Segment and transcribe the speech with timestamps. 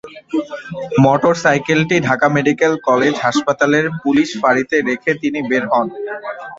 [1.03, 5.87] মোটরসাইকেলটি Dhaka medical college হাসপাতালের police ফাঁড়িতে রেখে তিনি বের হন।